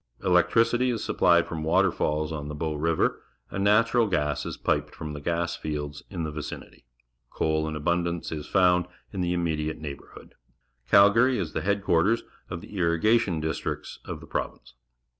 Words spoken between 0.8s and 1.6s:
is supplied